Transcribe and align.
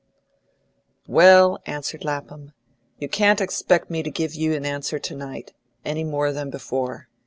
"Well," 1.07 1.59
answered 1.67 2.03
Lapham, 2.03 2.53
"you 2.97 3.07
can't 3.07 3.39
expect 3.39 3.91
me 3.91 4.01
to 4.01 4.09
give 4.09 4.33
you 4.33 4.53
an 4.55 4.65
answer 4.65 4.97
to 4.97 5.15
night, 5.15 5.53
any 5.85 6.03
more 6.03 6.31
than 6.31 6.49
before. 6.49 7.07